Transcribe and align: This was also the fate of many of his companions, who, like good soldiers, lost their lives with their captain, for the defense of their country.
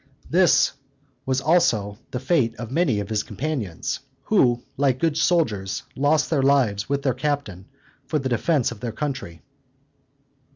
This 0.31 0.71
was 1.27 1.41
also 1.41 1.99
the 2.09 2.19
fate 2.19 2.55
of 2.55 2.71
many 2.71 2.99
of 2.99 3.09
his 3.09 3.21
companions, 3.21 3.99
who, 4.23 4.63
like 4.75 4.97
good 4.97 5.15
soldiers, 5.15 5.83
lost 5.95 6.31
their 6.31 6.41
lives 6.41 6.89
with 6.89 7.03
their 7.03 7.13
captain, 7.13 7.67
for 8.07 8.17
the 8.17 8.27
defense 8.27 8.71
of 8.71 8.79
their 8.79 8.91
country. 8.93 9.43